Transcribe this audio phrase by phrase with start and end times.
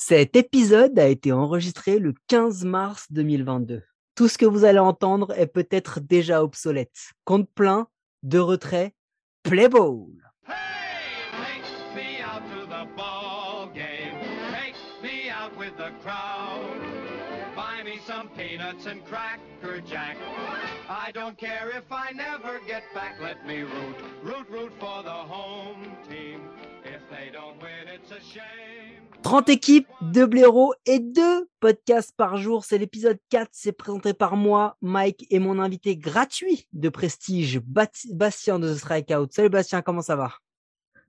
[0.00, 3.82] Cet épisode a été enregistré le 15 mars 2022.
[4.14, 7.10] Tout ce que vous allez entendre est peut-être déjà obsolète.
[7.24, 7.88] Compte plein,
[8.22, 8.94] de retrait,
[9.42, 10.06] play ball.
[18.06, 20.16] Some peanuts and cracker jack.
[20.88, 23.16] I don't care if I never get back.
[23.20, 26.40] Let me root, root, root for the home team.
[26.84, 29.17] If they don't win, it's a shame.
[29.28, 32.64] 30 équipes, 2 blaireaux et 2 podcasts par jour.
[32.64, 33.50] C'est l'épisode 4.
[33.52, 39.26] C'est présenté par moi, Mike, et mon invité gratuit de prestige, Bastien de The Strikeout.
[39.30, 40.32] Salut Bastien, comment ça va?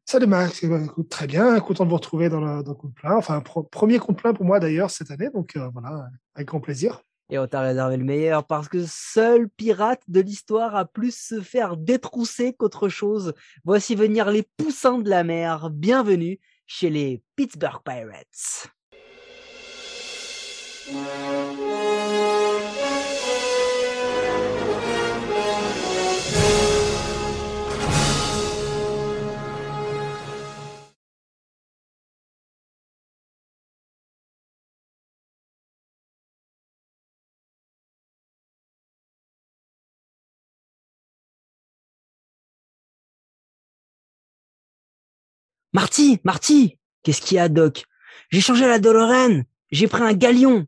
[0.04, 2.94] Salut Max, Eh ben, écoute, très bien, content de vous retrouver dans le, dans compte
[2.94, 3.16] plein.
[3.16, 6.60] Enfin, pro- premier compte plein pour moi d'ailleurs cette année, donc euh, voilà, avec grand
[6.60, 7.00] plaisir.
[7.30, 11.40] Et on t'a réservé le meilleur parce que seul pirate de l'histoire a plus se
[11.40, 13.34] faire détrousser qu'autre chose.
[13.64, 15.70] Voici venir les poussins de la mer.
[15.70, 16.38] Bienvenue
[16.70, 18.70] chez les Pittsburgh Pirates.
[45.72, 47.84] Marty, Marty, qu'est-ce qu'il y a, Doc?
[48.32, 50.66] J'ai changé la DeLorean, j'ai pris un galion.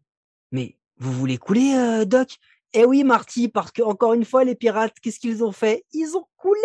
[0.52, 2.38] Mais vous voulez couler, euh, Doc?
[2.74, 5.84] Eh oui, Marty, parce que encore une fois, les pirates, qu'est-ce qu'ils ont fait?
[5.92, 6.62] Ils ont coulé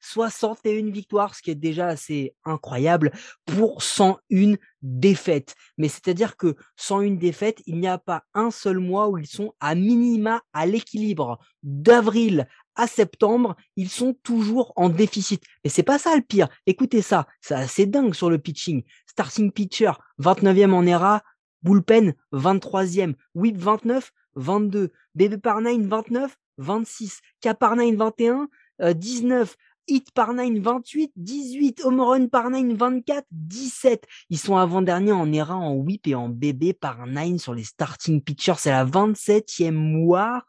[0.00, 3.12] 61 victoires, ce qui est déjà assez incroyable
[3.46, 5.54] pour 101 défaites.
[5.78, 9.54] Mais c'est-à-dire que 101 défaites, il n'y a pas un seul mois où ils sont
[9.60, 11.38] à minima à l'équilibre.
[11.62, 12.46] D'avril
[12.76, 15.42] à septembre, ils sont toujours en déficit.
[15.64, 16.48] Et c'est pas ça le pire.
[16.66, 18.82] Écoutez ça, c'est assez dingue sur le pitching.
[19.06, 21.22] Starting pitcher, 29e en ERA,
[21.62, 28.48] bullpen, 23e, whip 29, 22, BB par 9, 29, 26, K par 9, 21,
[28.82, 29.56] euh, 19,
[29.88, 34.06] hit par 9, 28, 18, home run par 9, 24, 17.
[34.30, 38.20] Ils sont avant-derniers en ERA, en whip et en BB par 9 sur les starting
[38.20, 38.54] pitchers.
[38.58, 40.44] C'est la 27e war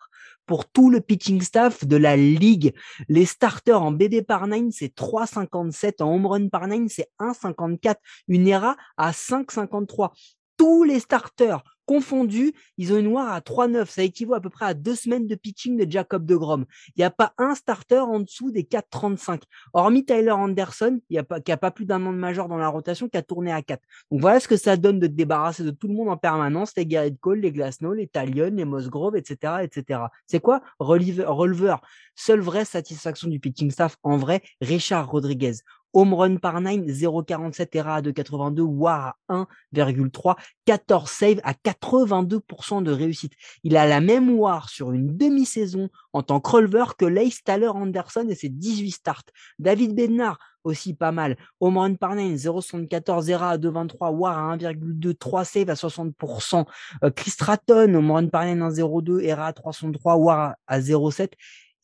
[0.47, 2.73] pour tout le pitching staff de la ligue.
[3.09, 6.01] Les starters en BB par 9, c'est 3,57.
[6.01, 7.95] En home run par 9, c'est 1,54.
[8.27, 10.11] Une ERA à 5,53.
[10.57, 13.89] Tous les starters confondus, ils ont une WAR à 3,9.
[13.89, 16.65] Ça équivaut à peu près à deux semaines de pitching de Jacob de Grom.
[16.89, 19.41] Il n'y a pas un starter en dessous des 4,35.
[19.73, 22.47] Hormis Tyler Anderson, il y a pas, qui a pas plus d'un an de majeur
[22.47, 23.81] dans la rotation, qui a tourné à 4.
[24.11, 26.73] Donc voilà ce que ça donne de te débarrasser de tout le monde en permanence,
[26.75, 30.01] les Garrett Cole, les Glasnow, les Talion, les Musgrove, etc., etc.
[30.27, 30.61] C'est quoi?
[30.79, 31.81] Releveur.
[32.15, 35.53] Seule vraie satisfaction du pitching staff, en vrai, Richard Rodriguez.
[35.93, 42.83] Home run par 9, 0,47 ERA à 2,82, WAR à 1,3, 14 save à 82%
[42.83, 43.33] de réussite.
[43.63, 47.67] Il a la même WAR sur une demi-saison en tant que releveur que Lace Tyler
[47.67, 49.23] Anderson et ses 18 starts.
[49.59, 51.37] David Bednar, aussi pas mal.
[51.59, 56.65] Home run par 9, 0,74 ERA à 2,23, WAR à 1,2, 3 save à 60%.
[57.03, 61.31] Euh, Chris Stratton, home run par 9, 1,02, ERA à 303, WAR à 0,7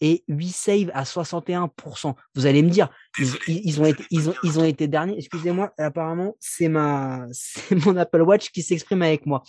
[0.05, 2.13] et 8 saves à 61%.
[2.35, 5.17] Vous allez me dire, ils, ils- ils ont été, ils ont, ils ont été derniers.
[5.17, 9.43] Excusez-moi, apparemment, c'est ma, c'est mon Apple Watch qui s'exprime avec moi.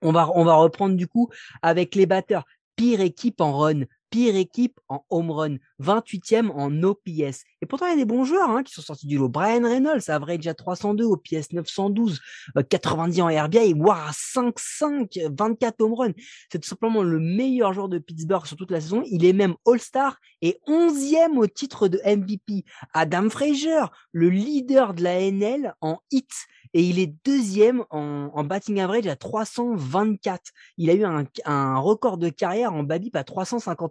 [0.00, 1.28] On va, on va reprendre du coup
[1.60, 2.44] avec les batteurs.
[2.74, 7.44] Pire équipe en run, pire équipe en home run, 28e en OPS.
[7.62, 9.28] Et pourtant, il y a des bons joueurs hein, qui sont sortis du lot.
[9.28, 12.20] Brian Reynolds, average à 302, OPS 912,
[12.56, 16.12] euh, 90 en RBI, WAR à 5-5, 24 home run.
[16.50, 19.02] C'est tout simplement le meilleur joueur de Pittsburgh sur toute la saison.
[19.06, 22.64] Il est même All-Star et 11e au titre de MVP.
[22.92, 26.26] Adam Frazier, le leader de la NL en hits
[26.72, 30.52] et il est deuxième en, en batting average à 324.
[30.76, 33.84] Il a eu un, un record de carrière en BABIP à 359,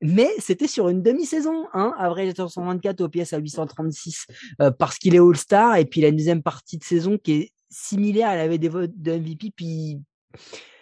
[0.00, 4.26] mais c'était sur une demi-saison, hein, à 324 OPS à 836,
[4.60, 7.32] euh, parce qu'il est All-Star, et puis il a une deuxième partie de saison qui
[7.32, 10.00] est similaire, avait des votes de MVP, puis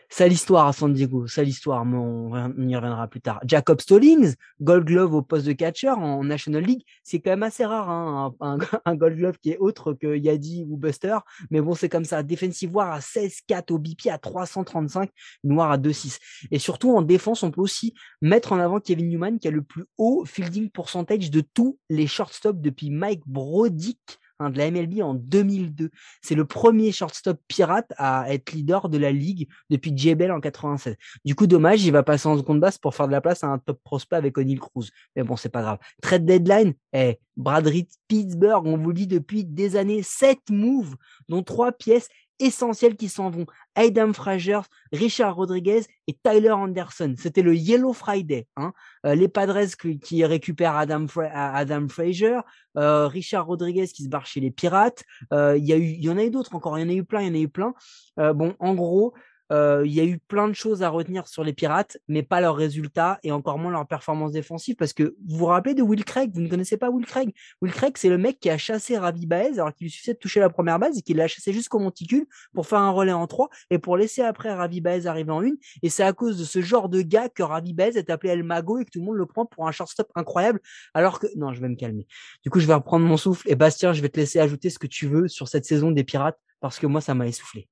[0.08, 3.40] ça l'histoire à San Diego, ça l'histoire, mais on, y reviendra plus tard.
[3.44, 7.64] Jacob Stallings, Gold Glove au poste de catcher en National League, c'est quand même assez
[7.64, 8.34] rare, hein,
[8.84, 11.18] un Gold Glove qui est autre que Yadi ou Buster,
[11.50, 12.22] mais bon, c'est comme ça.
[12.22, 15.10] Defensive War à 16-4, au BP à 335,
[15.44, 16.18] Noir à 2-6.
[16.50, 19.62] Et surtout, en défense, on peut aussi mettre en avant Kevin Newman, qui a le
[19.62, 25.00] plus haut fielding percentage de tous les shortstops depuis Mike Brodick hein, de la MLB
[25.02, 25.90] en 2002.
[26.22, 30.40] C'est le premier shortstop pirate à être leader de la ligue depuis Jay Bell en
[30.40, 30.96] 96.
[31.24, 33.48] Du coup, dommage, il va passer en seconde base pour faire de la place à
[33.48, 34.90] un top prospect avec O'Neill Cruz.
[35.16, 35.78] Mais bon, c'est pas grave.
[36.02, 37.70] Trade deadline, eh, Brad
[38.08, 40.96] Pittsburgh, on vous dit depuis des années, 7 moves,
[41.28, 42.08] dont 3 pièces
[42.38, 43.46] essentiels qui s'en vont.
[43.74, 44.60] Adam Fraser,
[44.92, 47.14] Richard Rodriguez et Tyler Anderson.
[47.18, 48.46] C'était le Yellow Friday.
[48.56, 48.72] Hein.
[49.06, 49.66] Euh, les Padres
[50.02, 52.38] qui, récupèrent Adam, Adam Fraser,
[52.76, 55.04] euh, Richard Rodriguez qui se barre chez les Pirates.
[55.32, 56.78] Euh, il y, y en a eu d'autres encore.
[56.78, 57.74] Il y en a eu plein, il y en a eu plein.
[58.16, 59.20] bon, en gros, euh,
[59.50, 62.56] il y a eu plein de choses à retenir sur les Pirates, mais pas leurs
[62.56, 64.76] résultats et encore moins leur performance défensive.
[64.76, 66.30] Parce que vous vous rappelez de Will Craig?
[66.34, 67.34] Vous ne connaissez pas Will Craig?
[67.62, 70.18] Will Craig, c'est le mec qui a chassé Ravi Baez alors qu'il lui suffisait de
[70.18, 73.26] toucher la première base et qu'il l'a chassé jusqu'au monticule pour faire un relais en
[73.26, 75.56] trois et pour laisser après Ravi Baez arriver en une.
[75.82, 78.42] Et c'est à cause de ce genre de gars que Ravi Baez est appelé El
[78.42, 80.60] Mago et que tout le monde le prend pour un shortstop incroyable.
[80.94, 82.06] Alors que non, je vais me calmer.
[82.42, 84.78] Du coup, je vais reprendre mon souffle et Bastien, je vais te laisser ajouter ce
[84.78, 87.68] que tu veux sur cette saison des Pirates parce que moi, ça m'a essoufflé.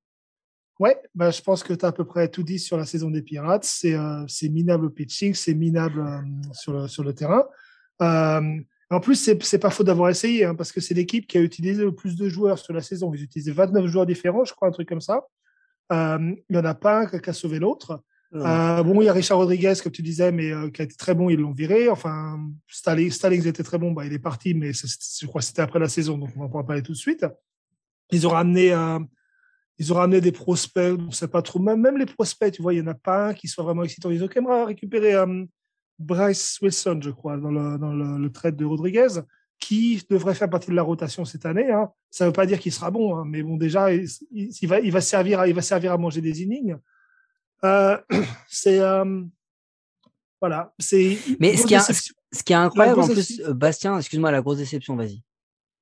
[0.78, 3.10] Ouais, bah, je pense que tu as à peu près tout dit sur la saison
[3.10, 3.64] des Pirates.
[3.64, 7.44] C'est euh, minable au pitching, c'est minable euh, sur, le, sur le terrain.
[8.02, 11.40] Euh, en plus, c'est pas faux d'avoir essayé, hein, parce que c'est l'équipe qui a
[11.40, 13.12] utilisé le plus de joueurs sur la saison.
[13.14, 15.26] Ils utilisaient 29 joueurs différents, je crois, un truc comme ça.
[15.90, 18.02] Il n'y en a pas un qui a sauvé l'autre.
[18.34, 20.96] Euh, bon, il y a Richard Rodriguez, comme tu disais, mais euh, qui a été
[20.96, 21.88] très bon, ils l'ont viré.
[21.88, 25.78] Enfin, Stallings, était très bon, bah, il est parti, mais je crois que c'était après
[25.78, 27.24] la saison, donc on va pas en parler tout de suite.
[28.10, 28.72] Ils ont ramené
[29.78, 31.58] ils ont ramené des prospects, on sait pas trop.
[31.58, 33.84] Même, même les prospects, tu vois, il y en a pas un qui soit vraiment
[33.84, 34.10] excitant.
[34.10, 35.44] Ils ont quand même récupéré euh,
[35.98, 39.20] Bryce Wilson, je crois, dans le, dans le, trade de Rodriguez,
[39.58, 41.70] qui devrait faire partie de la rotation cette année.
[41.70, 41.90] Hein.
[42.10, 44.08] Ça ne veut pas dire qu'il sera bon, hein, mais bon, déjà, il,
[44.62, 46.76] va, il, va servir à, il va servir à manger des innings.
[47.64, 47.98] Euh,
[48.48, 48.80] c'est.
[48.80, 49.22] Euh,
[50.40, 50.72] voilà.
[50.78, 51.18] C'est.
[51.38, 54.96] Mais ce qui, est, ce qui est incroyable, en plus, Bastien, excuse-moi, la grosse déception,
[54.96, 55.22] vas-y.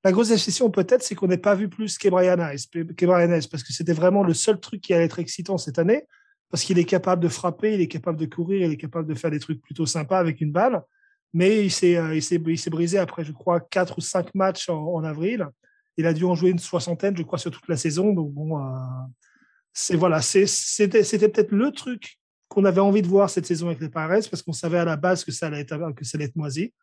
[0.04, 4.22] La grosse décision, peut-être, c'est qu'on n'ait pas vu plus qu'Ebrian parce que c'était vraiment
[4.22, 6.06] le seul truc qui allait être excitant cette année,
[6.50, 9.14] parce qu'il est capable de frapper, il est capable de courir, il est capable de
[9.14, 10.82] faire des trucs plutôt sympas avec une balle.
[11.32, 15.48] Mais il s'est, euh, brisé après, je crois, quatre ou cinq matchs en, avril.
[15.96, 18.12] Il a dû en jouer une soixantaine, je crois, sur toute la saison.
[18.12, 18.76] Donc bon, euh,
[19.72, 22.18] c'est voilà, c'était, c'était peut-être le truc
[22.48, 24.96] qu'on avait envie de voir cette saison avec les Pirates, parce qu'on savait à la
[24.96, 26.74] base que ça allait être, que ça allait être moisi.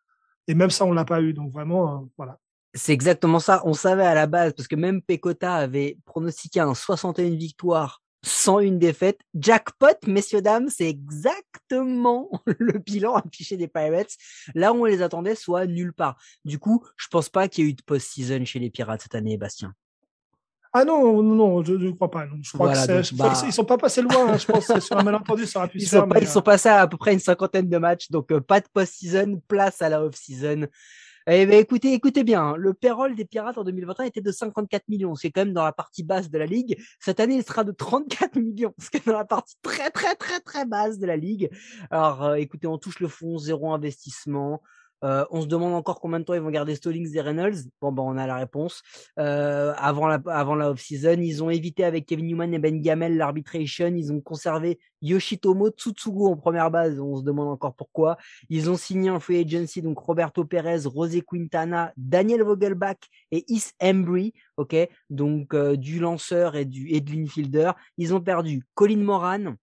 [0.48, 1.32] Et même ça, on l'a pas eu.
[1.32, 2.38] Donc vraiment, euh, voilà.
[2.74, 3.62] C'est exactement ça.
[3.64, 8.72] On savait à la base, parce que même Pecota avait pronostiqué un 61 victoires, 101
[8.72, 9.20] défaites.
[9.34, 14.16] Jackpot, messieurs, dames, c'est exactement le bilan affiché des Pirates.
[14.54, 16.16] Là où on les attendait, soit nulle part.
[16.44, 19.14] Du coup, je pense pas qu'il y ait eu de post-season chez les Pirates cette
[19.14, 19.74] année, Bastien.
[20.74, 22.26] Ah non, non, non, je ne crois pas.
[22.40, 24.32] Je crois que bah ils sont pas passés loin.
[24.32, 24.38] Hein.
[24.38, 26.04] je pense que sur un malentendu, ça aurait pu ils se faire.
[26.04, 28.60] Sont ils sont passés à à peu près une cinquantaine de matchs, donc euh, pas
[28.60, 30.68] de post-season, place à la off-season.
[31.28, 34.88] Eh ben, écoutez, écoutez bien, hein, le payroll des Pirates en 2021 était de 54
[34.88, 36.82] millions, c'est quand même dans la partie basse de la ligue.
[36.98, 40.16] Cette année, il sera de 34 millions, ce qui est dans la partie très très
[40.16, 41.50] très très basse de la ligue.
[41.90, 44.62] Alors, euh, écoutez, on touche le fond, zéro investissement.
[45.04, 47.68] Euh, on se demande encore combien de temps ils vont garder Stallings et Reynolds.
[47.80, 48.82] Bon, ben, on a la réponse.
[49.18, 53.16] Euh, avant la, avant la off-season, ils ont évité avec Kevin Newman et Ben Gamel
[53.16, 53.86] l'arbitration.
[53.94, 57.00] Ils ont conservé Yoshitomo Tsutsugu en première base.
[57.00, 58.16] On se demande encore pourquoi.
[58.48, 62.98] Ils ont signé en free agency, donc Roberto Perez, Rosé Quintana, Daniel Vogelbach
[63.30, 64.32] et Is Embry.
[64.56, 64.76] OK?
[65.10, 67.72] Donc, euh, du lanceur et du, et de l'infielder.
[67.96, 69.54] Ils ont perdu Colin Moran,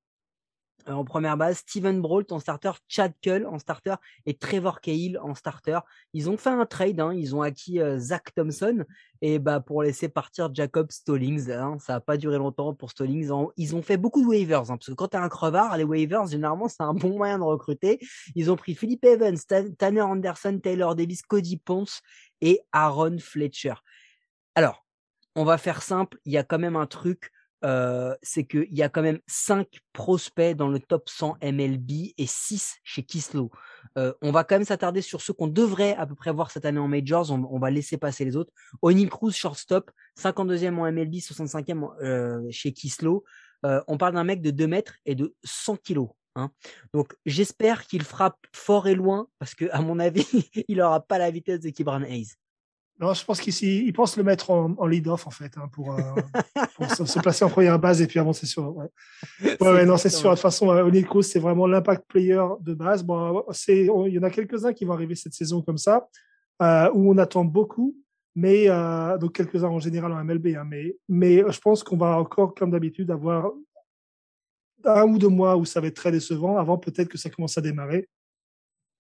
[0.90, 3.96] en première base, Steven Brault en starter, Chad Kull en starter
[4.26, 5.80] et Trevor Cahill en starter.
[6.14, 8.84] Ils ont fait un trade, hein, ils ont acquis euh, Zach Thompson
[9.22, 11.52] et bah pour laisser partir Jacob Stallings.
[11.52, 13.30] Hein, ça n'a pas duré longtemps pour Stallings.
[13.58, 15.84] Ils ont fait beaucoup de waivers hein, parce que quand tu as un crevard, les
[15.84, 18.00] waivers généralement c'est un bon moyen de recruter.
[18.36, 19.38] Ils ont pris Philippe Evans,
[19.78, 22.02] Tanner Anderson, Taylor Davis, Cody Ponce
[22.42, 23.76] et Aaron Fletcher.
[24.56, 24.86] Alors,
[25.36, 26.18] on va faire simple.
[26.26, 27.32] Il y a quand même un truc
[28.22, 32.78] c'est qu'il y a quand même 5 prospects dans le top 100 MLB et 6
[32.84, 33.52] chez Kislo.
[33.98, 36.66] Euh, on va quand même s'attarder sur ceux qu'on devrait à peu près voir cette
[36.66, 37.32] année en Majors.
[37.32, 38.52] On, va laisser passer les autres.
[38.82, 43.24] O'Neill Cruz, shortstop, 52e en MLB, 65e euh, chez Kislo.
[43.64, 46.10] on parle d'un mec de 2 mètres et de 100 kilos.
[46.36, 46.52] Hein.
[46.94, 50.26] Donc j'espère qu'il frappe fort et loin parce que à mon avis,
[50.68, 52.36] il n'aura pas la vitesse de Kibran Hayes.
[53.00, 56.02] Non, je pense qu'il pense le mettre en, lead-off, en fait, hein, pour, euh,
[57.06, 58.76] se, placer en première base et puis avancer sur.
[58.76, 58.90] Ouais,
[59.62, 60.30] ouais, non, c'est sûr.
[60.30, 63.04] De toute façon, O'Neill Cruz, c'est vraiment l'impact player de base.
[63.04, 66.10] Bon, il y en a quelques-uns qui vont arriver cette saison comme ça,
[66.62, 67.96] euh, où on attend beaucoup,
[68.36, 70.48] mais euh, donc quelques-uns en général en MLB.
[70.58, 73.50] Hein, mais, mais je pense qu'on va encore, comme d'habitude, avoir
[74.84, 77.58] un ou deux mois où ça va être très décevant avant peut-être que ça commence
[77.58, 78.10] à démarrer.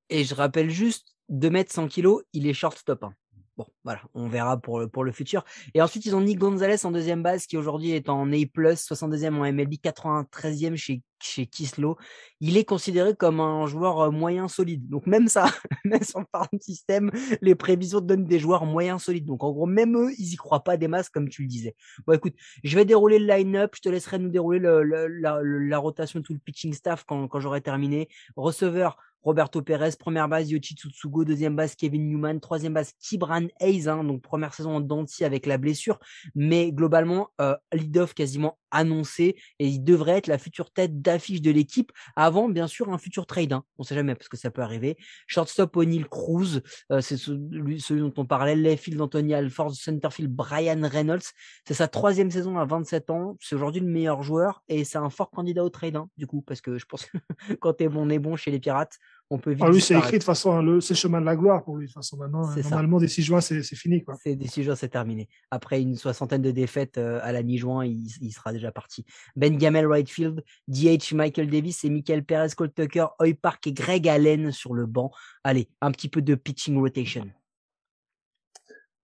[0.10, 3.04] Et je rappelle juste, 2 mètres 100 kilos, il est shortstop.
[3.04, 3.14] Hein.
[3.60, 5.44] Bon, voilà, on verra pour le, pour le futur.
[5.74, 9.36] Et ensuite, ils ont Nick Gonzalez en deuxième base, qui aujourd'hui est en A+, 62e
[9.36, 11.98] en MLB, 93e chez, chez Kislo.
[12.40, 14.88] Il est considéré comme un joueur euh, moyen solide.
[14.88, 15.48] Donc même ça,
[15.84, 17.12] même sur le système,
[17.42, 19.26] les prévisions donnent des joueurs moyens solides.
[19.26, 21.76] Donc en gros, même eux, ils y croient pas des masses, comme tu le disais.
[22.08, 25.78] Bon, écoute, je vais dérouler le line-up, je te laisserai nous dérouler le, la, la,
[25.78, 28.08] rotation, tout le pitching staff quand, quand j'aurai terminé.
[28.38, 33.88] Receveur, Roberto Pérez, première base Yoshi Tsutsugo, deuxième base Kevin Newman, troisième base Kibran Hayes,
[33.88, 36.00] hein, donc première saison en avec la blessure,
[36.36, 41.52] mais globalement euh, lead-off quasiment annoncé et il devrait être la future tête d'affiche de
[41.52, 43.64] l'équipe avant bien sûr un futur trade, hein.
[43.78, 44.98] on sait jamais parce que ça peut arriver.
[45.28, 46.62] Shortstop O'Neill Cruz,
[46.92, 51.24] euh, c'est celui, dont on parlait, left field Anthony Alford, centerfield Brian Reynolds,
[51.68, 55.10] c'est sa troisième saison à 27 ans, c'est aujourd'hui le meilleur joueur et c'est un
[55.10, 57.18] fort candidat au trade hein, du coup parce que je pense que
[57.60, 58.98] quand t'es bon, on est bon chez les Pirates
[59.30, 59.64] on peut vite.
[59.66, 61.78] Ah, lui, c'est écrit de toute façon, hein, c'est le chemin de la gloire pour
[61.78, 61.88] lui.
[61.88, 64.04] De façon, maintenant, normalement, des 6 juin, c'est fini.
[64.24, 65.30] C'est des 6 juin, c'est terminé.
[65.52, 69.06] Après une soixantaine de défaites euh, à la mi-juin, il, il, sera déjà parti.
[69.36, 73.74] Ben Gamel, right field, DH, Michael Davis et Michael Perez, Cole Tucker, Hoy Park et
[73.74, 75.12] Greg Allen sur le banc.
[75.44, 77.28] Allez, un petit peu de pitching rotation.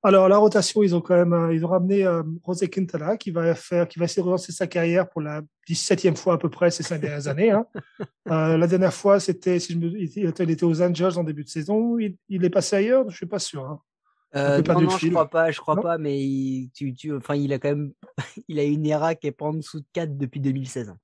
[0.05, 3.31] Alors, la rotation, ils ont quand même, euh, ils ont ramené euh, José Quintana qui
[3.31, 6.47] va faire, qui va essayer de relancer sa carrière pour la 17e fois à peu
[6.47, 7.49] près ces cinq dernières années.
[7.51, 7.65] Hein.
[8.31, 11.49] Euh, la dernière fois, c'était, si je me, il était aux Angels en début de
[11.49, 11.99] saison.
[11.99, 13.63] Il, est passé ailleurs, je suis pas sûr.
[13.63, 13.79] Hein.
[14.35, 17.53] Euh, non, non, je crois pas, je crois pas, mais il, tu, tu, enfin, il
[17.53, 17.91] a quand même,
[18.47, 20.95] il a une ERA qui est pas en dessous de 4 depuis 2016.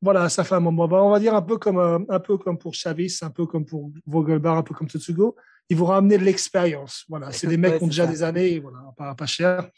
[0.00, 0.88] Voilà, ça fait un moment.
[0.88, 3.66] Bah, on va dire un peu comme, un peu comme pour Chavis, un peu comme
[3.66, 5.36] pour Vogelbar, un peu comme Tetsugo
[5.70, 7.04] ils vont ramener de l'expérience.
[7.08, 9.68] Voilà, c'est des mecs qui ont déjà des années, voilà, pas, pas cher.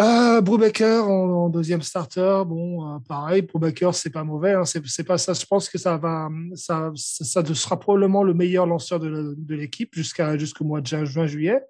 [0.00, 5.18] Euh, Brubaker en, deuxième starter, bon, euh, pareil, Brubaker, c'est pas mauvais, hein, c'est pas
[5.18, 5.34] ça.
[5.34, 9.94] Je pense que ça va, ça, ça, sera probablement le meilleur lanceur de, de l'équipe
[9.94, 11.62] jusqu'à jusqu'au mois de juin, juillet,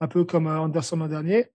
[0.00, 1.46] un peu comme euh, Anderson l'an dernier.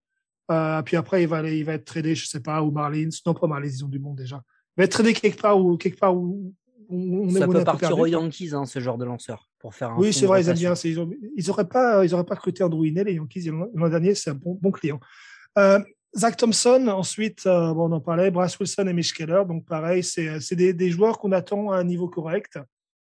[0.51, 3.09] Euh, puis après, il va aller, il va être tradé, je sais pas, ou Marlins,
[3.25, 4.41] non pas Marlins, ils ont du monde déjà.
[4.77, 6.53] Il va être tradé quelque part ou quelque part où
[6.89, 10.13] on, ça peut partir aux Yankees, hein, ce genre de lanceur, pour faire un Oui,
[10.13, 10.73] c'est vrai, ils aiment bien.
[10.83, 14.35] Ils, n'auraient pas, ils auraient pas recruté Andrew Hinel, les Yankees l'an dernier, c'est un
[14.35, 14.99] bon, bon client.
[15.57, 15.79] Euh,
[16.15, 19.43] Zach Thompson, ensuite, euh, bon, on en parlait, Bryce Wilson et Mitch Keller.
[19.47, 22.57] Donc, pareil, c'est des, des, joueurs qu'on attend à un niveau correct.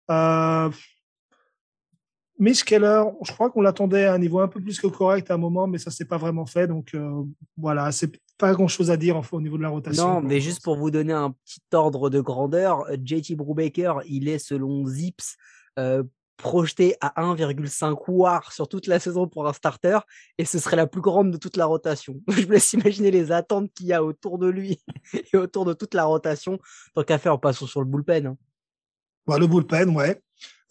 [0.10, 0.70] Euh,
[2.42, 5.36] Mitch Keller, je crois qu'on l'attendait à un niveau un peu plus que correct à
[5.36, 6.66] un moment, mais ça s'est pas vraiment fait.
[6.66, 7.24] Donc euh,
[7.56, 10.16] voilà, c'est pas grand chose à dire en fait, au niveau de la rotation.
[10.16, 14.28] Non, mais juste pour vous donner un petit ordre de grandeur, euh, JT Brubaker, il
[14.28, 15.38] est selon Zips
[15.78, 16.02] euh,
[16.36, 20.00] projeté à 1,5 WAR sur toute la saison pour un starter,
[20.40, 22.22] et ce serait la plus grande de toute la rotation.
[22.28, 24.82] Je vous laisse imaginer les attentes qu'il y a autour de lui
[25.32, 26.58] et autour de toute la rotation.
[26.96, 28.26] Tant qu'à faire, passons sur le bullpen.
[28.26, 28.38] Hein.
[29.28, 30.20] Bah, le bullpen, ouais.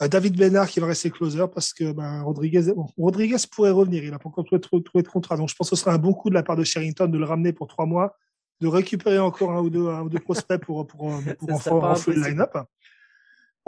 [0.03, 4.03] Euh, David Bernard qui va rester closer parce que ben, Rodriguez, Rodriguez pourrait revenir.
[4.03, 5.37] Il n'a pas encore trouvé, trouvé, de contrat.
[5.37, 7.19] Donc, je pense que ce sera un bon coup de la part de Sherrington de
[7.19, 8.17] le ramener pour trois mois,
[8.61, 11.95] de récupérer encore un ou deux, un ou deux prospects pour, pour, pour, pour en,
[12.07, 12.57] le line-up.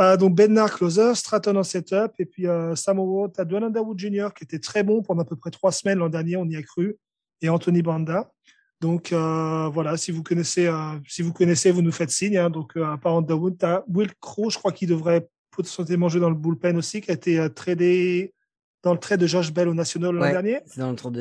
[0.00, 3.98] Euh, donc, Bernard closer, Stratton en setup, et puis euh, Samoa, tu as Dwayne Underwood
[3.98, 4.28] Jr.
[4.34, 6.62] qui était très bon pendant à peu près trois semaines l'an dernier, on y a
[6.62, 6.96] cru,
[7.42, 8.32] et Anthony Banda.
[8.80, 10.68] Donc euh, voilà, si vous connaissez,
[11.06, 12.36] si vous connaissez, vous nous faites signe.
[12.36, 12.50] Hein.
[12.50, 16.30] donc à part Underwood, tu as Will Crow, je crois qu'il devrait potentiellement jouer dans
[16.30, 18.34] le bullpen aussi, qui a été euh, tradé
[18.82, 20.58] dans le trade de Josh Bell au National l'an dernier.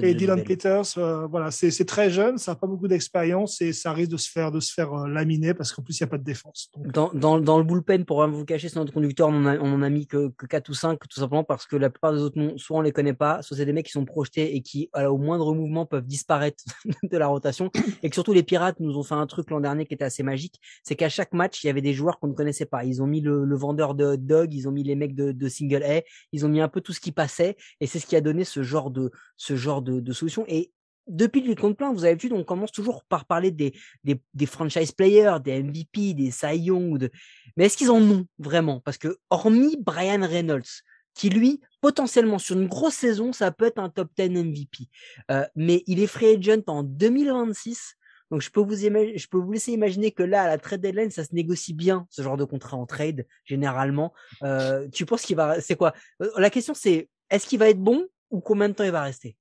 [0.02, 3.94] et Dylan Peters, euh, voilà, c'est très jeune, ça n'a pas beaucoup d'expérience et ça
[3.94, 6.10] risque de se faire, de se faire euh, laminer parce qu'en plus, il n'y a
[6.10, 6.70] pas de défense.
[6.78, 10.08] Dans, dans, dans, le bullpen, pour vous cacher, c'est notre conducteur, on en, a, mis
[10.08, 12.78] que, que 4 ou 5, tout simplement parce que la plupart des autres noms, soit
[12.78, 15.54] on les connaît pas, soit c'est des mecs qui sont projetés et qui, au moindre
[15.54, 16.64] mouvement, peuvent disparaître
[17.04, 17.70] de la rotation.
[18.02, 20.24] Et que surtout, les Pirates nous ont fait un truc l'an dernier qui était assez
[20.24, 22.86] magique, c'est qu'à chaque match, il y avait des joueurs qu'on ne connaissait pas.
[22.86, 25.48] Ils ont mis le, le vendeur de dog, ils ont mis les mecs de, de
[25.48, 26.02] single A,
[26.32, 28.44] ils ont mis un peu tout ce qui passait et c'est ce qui a donné
[28.44, 30.46] ce genre de, ce genre de, solution.
[30.48, 30.72] Et
[31.08, 34.92] depuis le compte plein, vous avez vu, on commence toujours par parler des, des, franchise
[34.92, 37.10] players, des MVP, des Cy Young, de...
[37.58, 38.80] mais est-ce qu'ils en ont vraiment?
[38.82, 43.80] Parce que hormis Brian Reynolds, qui lui, potentiellement sur une grosse saison, ça peut être
[43.80, 44.88] un top 10 MVP,
[45.30, 47.96] euh, mais il est free agent en 2026.
[48.30, 51.12] Donc je peux vous je peux vous laisser imaginer que là à la trade deadline
[51.12, 54.14] ça se négocie bien ce genre de contrat en trade généralement.
[54.44, 55.94] Euh, tu penses qu'il va c'est quoi?
[56.22, 59.02] Euh, La question c'est est-ce qu'il va être bon ou combien de temps il va
[59.02, 59.36] rester?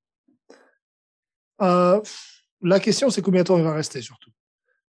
[1.60, 2.00] Euh,
[2.62, 4.30] La question, c'est combien de temps il va rester surtout.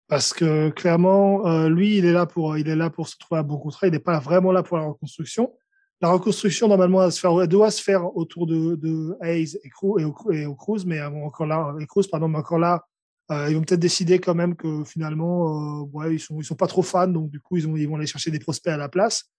[0.08, 3.40] Parce que clairement, euh, lui, il est là pour, il est là pour se trouver
[3.40, 3.88] un bon contrat.
[3.88, 5.54] Il n'est pas vraiment là pour la reconstruction.
[6.02, 7.08] La reconstruction, normalement,
[7.48, 12.40] doit se faire autour de, Hayes et, Cruz, mais encore là, et Cruz, pardon, mais
[12.40, 12.84] encore là,
[13.32, 17.08] euh, ils vont peut-être décider quand même que finalement, ils sont, sont pas trop fans,
[17.08, 19.32] donc du coup, ont, ils vont aller chercher des prospects à la place.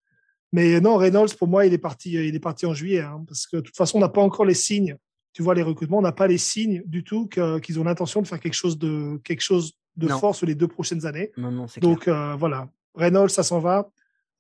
[0.53, 3.47] Mais non, Reynolds, pour moi, il est parti, il est parti en juillet, hein, parce
[3.47, 4.97] que de toute façon, on n'a pas encore les signes
[5.35, 8.27] tu vois les recrutements, on n'a pas les signes du tout qu'ils ont l'intention de
[8.27, 10.19] faire quelque chose de, quelque chose de Non.
[10.19, 11.33] fort sur les deux prochaines années.
[11.39, 11.65] Non, non.
[11.81, 13.89] Donc euh, voilà, Reynolds, ça s'en va.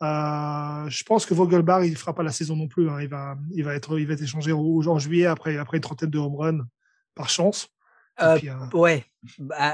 [0.02, 2.90] Euh, je pense que Vogelbach, il fera pas la saison non plus.
[2.90, 3.00] hein.
[3.00, 5.82] Il va, il va être, il va être échangé au- en juillet après, après une
[5.82, 6.66] trentaine de home runs
[7.14, 7.68] par chance.
[8.20, 9.04] Euh, puis, euh, Ouais,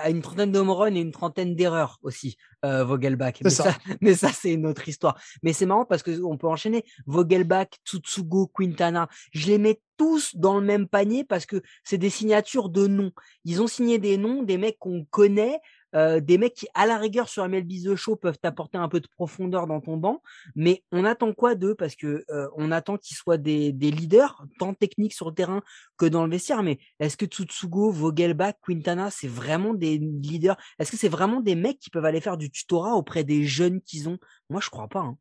[0.09, 3.35] une trentaine de home runs et une trentaine d'erreurs aussi, euh, Vogelbach.
[3.42, 3.78] Mais C'est ça, ça.
[4.00, 5.18] mais ça c'est une autre histoire.
[5.42, 6.85] Mais c'est marrant parce que on peut enchaîner.
[7.07, 12.11] Vogelbach, Tsutsugo, Quintana, je les mets tous dans le même panier parce que c'est des
[12.11, 13.11] signatures de noms.
[13.45, 15.59] Ils ont signé des noms, des mecs qu'on connaît,
[15.92, 19.09] des mecs qui, à la rigueur, sur MLB The Show, peuvent t'apporter un peu de
[19.09, 20.23] profondeur dans ton banc.
[20.54, 21.75] Mais on attend quoi d'eux?
[21.75, 22.25] Parce que
[22.57, 25.62] on attend qu'ils soient des, leaders, tant techniques sur le terrain
[25.97, 26.62] que dans le vestiaire.
[26.62, 30.57] Mais est-ce que Tsutsugo, Vogelbach, Quintana, c'est vraiment des leaders?
[30.78, 33.80] Est-ce que c'est vraiment des mecs qui peuvent aller faire du tutorat auprès des jeunes
[33.80, 34.18] qu'ils ont?
[34.50, 35.00] Moi, je crois pas.
[35.00, 35.16] hein.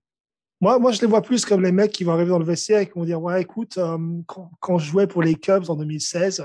[0.59, 2.79] Moi, moi, je les vois plus comme les mecs qui vont arriver dans le vestiaire
[2.79, 3.77] et qui vont dire Ouais, écoute,
[4.59, 6.43] quand je jouais pour les Cubs en 2016,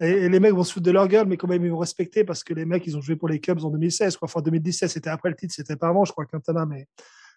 [0.00, 2.24] et, les mecs vont se foutre de leur gueule, mais quand même, ils vont respecter
[2.24, 4.16] parce que les mecs, ils ont joué pour les Cubs en 2016.
[4.16, 4.26] Quoi.
[4.26, 6.66] Enfin, en 2017, c'était après le titre, c'était pas avant, je crois, Quintana.
[6.66, 6.86] Mais,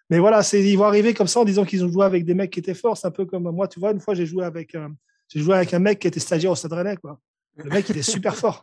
[0.08, 2.34] mais voilà, c'est, ils vont arriver comme ça en disant qu'ils ont joué avec des
[2.34, 2.96] mecs qui étaient forts.
[2.96, 4.88] C'est un peu comme moi, tu vois, une fois, j'ai joué avec, euh,
[5.28, 6.96] j'ai joué avec un mec qui était stagiaire au Stade Rennais.
[6.96, 7.18] Quoi.
[7.56, 8.62] Le mec, il est super fort.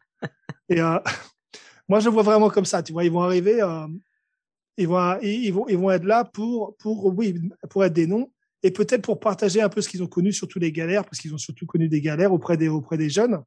[0.69, 0.99] Et euh,
[1.87, 2.83] moi, je le vois vraiment comme ça.
[2.83, 3.61] Tu vois, ils vont arriver.
[3.61, 3.87] euh,
[4.77, 8.31] ils vont, ils vont, ils vont être là pour, pour, oui, pour être des noms
[8.63, 11.33] et peut-être pour partager un peu ce qu'ils ont connu, surtout les galères, parce qu'ils
[11.33, 13.41] ont surtout connu des galères auprès des, auprès des jeunes.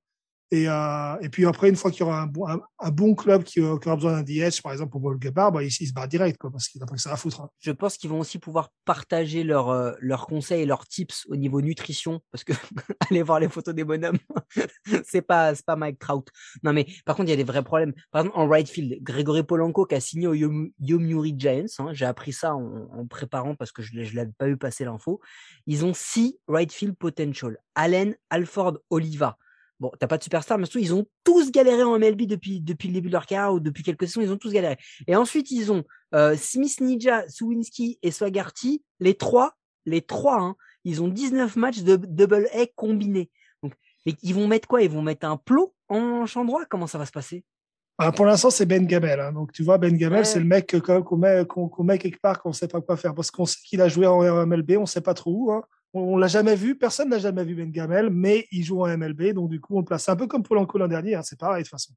[0.53, 3.79] Et, euh, et puis après, une fois qu'il y aura un bon, club qui, euh,
[3.79, 6.39] qui aura besoin d'un DH, par exemple pour Volgebar, bah, il, il se barre direct,
[6.39, 7.41] quoi, parce qu'il n'a pas que ça à foutre.
[7.43, 7.51] hein.
[7.61, 11.37] Je pense qu'ils vont aussi pouvoir partager leurs euh, leurs conseils et leurs tips au
[11.37, 12.53] niveau nutrition, parce que
[13.11, 14.19] allez voir les photos des bonhommes,
[15.07, 16.27] c'est pas c'est pas Mike Trout.
[16.65, 17.93] Non mais par contre il y a des vrais problèmes.
[18.11, 21.91] Par exemple en right field, Grégory Polanco qui a signé au Yom- Yomiuri Giants, hein,
[21.93, 25.21] j'ai appris ça en, préparant parce que je je l'avais pas eu passer l'info.
[25.67, 27.57] Ils ont six right field potential.
[27.77, 29.37] Allen, Alford, Oliva.
[29.81, 32.89] Bon, t'as pas de superstar, mais surtout, ils ont tous galéré en MLB depuis, depuis
[32.89, 34.77] le début de leur carrière ou depuis quelques saisons, ils ont tous galéré.
[35.07, 35.85] Et ensuite, ils ont
[36.15, 39.55] euh, Smith Ninja, Swinsky et Swagarty, les trois,
[39.87, 43.31] les trois, hein, ils ont 19 matchs de double A combinés.
[43.63, 43.73] Donc,
[44.05, 44.83] mais ils vont mettre quoi?
[44.83, 46.65] Ils vont mettre un plot en champ droit?
[46.69, 47.43] Comment ça va se passer?
[47.99, 49.19] Ah, pour l'instant, c'est Ben Gamel.
[49.21, 49.33] hein.
[49.33, 50.25] Donc, tu vois, Ben Gamel, Ouais.
[50.25, 52.97] c'est le mec qu'on met, qu'on, qu'on met quelque part qu'on ne sait pas quoi
[52.97, 53.15] faire.
[53.15, 55.53] Parce qu'on sait qu'il a joué en MLB, on ne sait pas trop où.
[55.53, 55.63] hein.
[55.93, 59.33] On, l'a jamais vu, personne n'a jamais vu Ben Gamel, mais il joue en MLB.
[59.33, 60.09] Donc, du coup, on le place.
[60.09, 61.15] Un peu comme Polanco l'an dernier.
[61.15, 61.23] hein.
[61.23, 61.93] C'est pareil, de toute façon.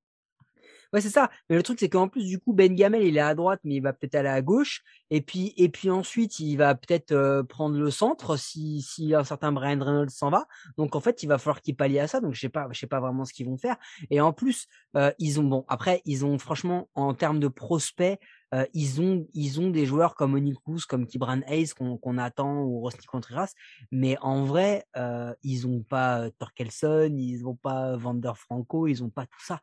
[0.94, 1.32] Ouais, c'est ça.
[1.50, 3.76] Mais le truc, c'est qu'en plus, du coup, Ben Gamel, il est à droite, mais
[3.76, 4.84] il va peut-être aller à gauche.
[5.10, 9.24] Et puis, et puis ensuite, il va peut-être euh, prendre le centre si, si un
[9.24, 10.46] certain Brian Reynolds s'en va.
[10.78, 12.22] Donc, en fait, il va falloir qu'il pallie à ça.
[12.22, 13.76] Donc, je sais pas, je sais pas vraiment ce qu'ils vont faire.
[14.12, 18.20] Et en plus, euh, ils ont, bon, après, ils ont, franchement, en termes de prospects,
[18.54, 22.80] euh, ils ont, ils ont des joueurs comme Onikus, comme Kibran Hayes qu'on attend ou
[22.80, 23.54] Rosny Contreras.
[23.92, 29.04] Mais en vrai, euh, ils ont pas euh, Torkelson, ils ont pas Vander Franco, ils
[29.04, 29.60] ont pas tout ça.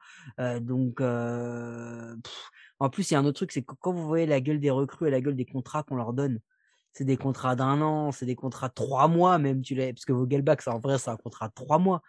[0.60, 4.40] Donc, en plus, il y a un autre truc, c'est que quand vous voyez la
[4.40, 6.40] gueule des recrues et la gueule des contrats qu'on leur donne,
[6.92, 10.04] c'est des contrats d'un an, c'est des contrats de trois mois même, tu l'as, parce
[10.04, 12.02] que Vogelbach, c'est en vrai, c'est un contrat de trois mois.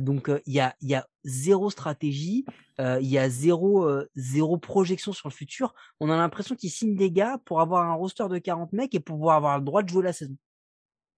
[0.00, 2.44] Donc, il y, a, zéro stratégie,
[2.78, 5.74] il y a zéro, projection sur le futur.
[6.00, 9.00] On a l'impression qu'ils signent des gars pour avoir un roster de 40 mecs et
[9.00, 10.36] pour pouvoir avoir le droit de jouer la saison.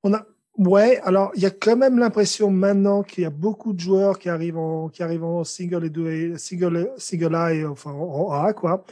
[0.02, 0.12] On
[0.58, 4.18] ouais, alors il y a quand même l'impression maintenant qu'il y a beaucoup de joueurs
[4.18, 8.84] qui arrivent en, single et deux, single, single A enfin en A, quoi,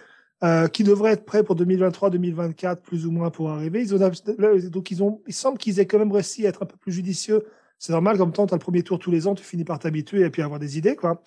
[0.72, 3.84] qui devraient être prêts pour 2023-2024 plus ou moins pour arriver.
[3.86, 6.92] Donc ils ont, il semble qu'ils aient quand même réussi à être un peu plus
[6.92, 7.44] judicieux.
[7.82, 9.80] C'est normal, comme temps, tu as le premier tour tous les ans, tu finis par
[9.80, 11.20] t'habituer et puis avoir des idées, quoi.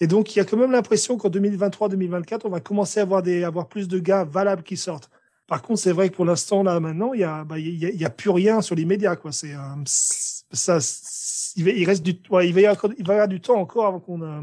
[0.00, 3.22] Et donc, il y a quand même l'impression qu'en 2023-2024, on va commencer à avoir,
[3.22, 5.10] des, avoir plus de gars valables qui sortent.
[5.46, 7.90] Par contre, c'est vrai que pour l'instant, là, maintenant, il y a, bah, y a,
[7.90, 9.32] y a plus rien sur l'immédiat, quoi.
[9.32, 10.78] C'est, euh, ça,
[11.56, 13.84] il, reste du, ouais, il va y avoir, il va y avoir du temps encore
[13.84, 14.40] avant qu'on, euh...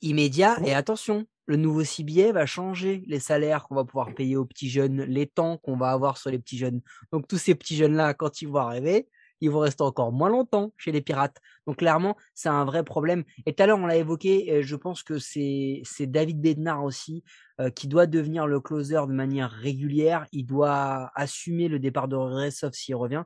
[0.00, 4.46] Immédiat, et attention, le nouveau CBA va changer les salaires qu'on va pouvoir payer aux
[4.46, 6.80] petits jeunes, les temps qu'on va avoir sur les petits jeunes.
[7.12, 9.06] Donc, tous ces petits jeunes-là, quand ils vont arriver,
[9.42, 11.36] ils vont rester encore moins longtemps chez les pirates.
[11.66, 13.24] Donc clairement, c'est un vrai problème.
[13.44, 17.24] Et tout à l'heure, on l'a évoqué, et je pense que c'est David Bednar aussi
[17.60, 20.26] euh, qui doit devenir le closer de manière régulière.
[20.32, 22.16] Il doit assumer le départ de
[22.50, 23.24] sauf s'il revient.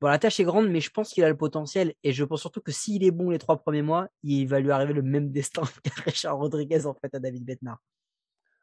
[0.00, 1.92] Bon, la tâche est grande, mais je pense qu'il a le potentiel.
[2.02, 4.70] Et je pense surtout que s'il est bon les trois premiers mois, il va lui
[4.70, 7.78] arriver le même destin qu'à Richard Rodriguez, en fait, à David Bednar.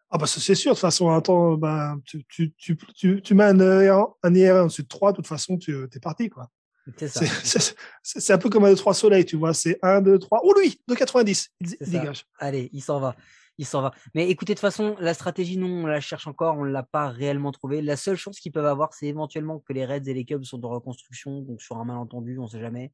[0.10, 4.08] Ah bah c'est sûr, de toute façon, attends, bah, tu, tu, tu, mets un IR,
[4.24, 6.50] un IR ensuite de 3, de toute façon, tu es parti, quoi.
[8.04, 9.54] C'est un peu comme un 2-3 soleil, tu vois.
[9.54, 10.42] C'est 1, 2, 3.
[10.44, 11.50] Oh, lui 2,90.
[11.60, 11.92] Il, C'est il ça.
[12.00, 12.26] dégage.
[12.40, 13.16] Allez, il s'en va.
[13.58, 13.92] Il s'en va.
[14.14, 16.84] Mais écoutez, de toute façon, la stratégie, non, on la cherche encore, on ne l'a
[16.84, 17.82] pas réellement trouvée.
[17.82, 20.64] La seule chance qu'ils peuvent avoir, c'est éventuellement que les Reds et les Cubs sont
[20.66, 22.92] en reconstruction, donc sur un malentendu, on ne sait jamais.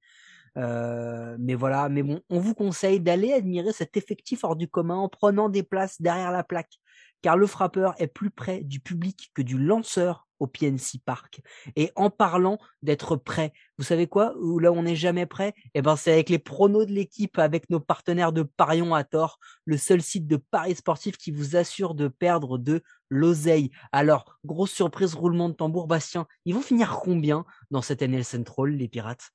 [0.57, 4.97] Euh, mais voilà, mais bon, on vous conseille d'aller admirer cet effectif hors du commun
[4.97, 6.77] en prenant des places derrière la plaque,
[7.21, 11.41] car le frappeur est plus près du public que du lanceur au PNC Park.
[11.75, 14.33] Et en parlant d'être prêt, vous savez quoi?
[14.37, 15.53] Où là on n'est jamais prêt?
[15.75, 19.39] Eh ben c'est avec les pronos de l'équipe, avec nos partenaires de Parion à tort,
[19.65, 23.71] le seul site de paris sportif qui vous assure de perdre de l'oseille.
[23.91, 28.71] Alors, grosse surprise, roulement de tambour, Bastien, ils vont finir combien dans cette NL Central,
[28.71, 29.29] les Pirates?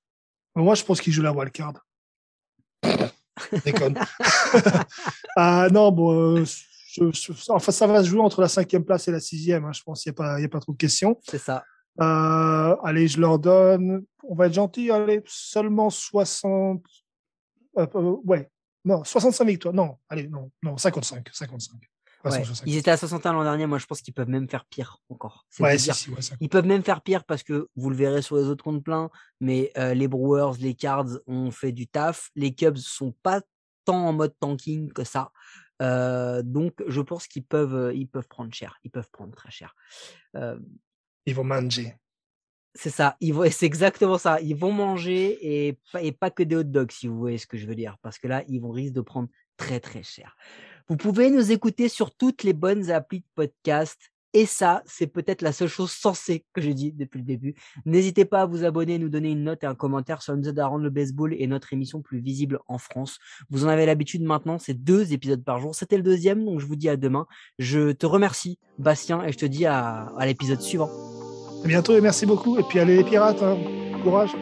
[0.56, 1.74] Moi, je pense qu'ils jouent la wildcard.
[3.64, 3.98] Déconne.
[5.36, 6.44] ah non, bon,
[7.48, 9.64] enfin, ça va se jouer entre la cinquième place et la sixième.
[9.64, 11.18] Hein, je pense qu'il n'y a, pas, a pas trop de questions.
[11.24, 11.64] C'est ça.
[12.00, 16.82] Euh, allez, je leur donne, on va être gentil, allez, seulement 60.
[17.78, 18.50] Euh, euh, ouais,
[18.84, 19.74] non, 65 victoires.
[19.74, 21.28] Non, allez, non, non, 55.
[21.32, 21.80] 55.
[22.66, 23.66] ils étaient à 61 l'an dernier.
[23.66, 25.46] Moi, je pense qu'ils peuvent même faire pire encore.
[25.58, 25.90] Ouais, si,
[26.40, 29.08] ils peuvent même faire pire parce que vous le verrez sur les autres comptes pleins.
[29.40, 32.30] Mais les Brewers, les Cards ont fait du taf.
[32.34, 33.40] Les Cubs sont pas
[33.84, 35.30] tant en mode tanking que ça
[35.80, 38.78] donc, je pense qu'ils peuvent, ils peuvent prendre cher.
[38.84, 39.74] Ils peuvent prendre très cher.
[40.34, 41.94] ils vont manger.
[42.76, 43.16] C'est ça.
[43.50, 44.40] C'est exactement ça.
[44.40, 47.56] Ils vont manger et, et pas que des hot dogs, si vous voyez ce que
[47.56, 47.96] je veux dire.
[48.02, 50.36] Parce que là, ils vont risquer de prendre très très cher.
[50.88, 55.42] Vous pouvez nous écouter sur toutes les bonnes applis de podcast et ça, c'est peut-être
[55.42, 57.54] la seule chose sensée que j'ai dit depuis le début.
[57.84, 60.22] N'hésitez pas à vous abonner, nous donner une note et un commentaire.
[60.22, 63.18] Ça nous aide à rendre le baseball et notre émission plus visible en France.
[63.50, 65.74] Vous en avez l'habitude maintenant, c'est deux épisodes par jour.
[65.74, 67.26] C'était le deuxième, donc je vous dis à demain.
[67.58, 70.90] Je te remercie, Bastien, et je te dis à, l'épisode suivant.
[71.64, 72.58] À bientôt et merci beaucoup.
[72.58, 73.56] Et puis allez les pirates, hein.
[74.02, 74.32] courage.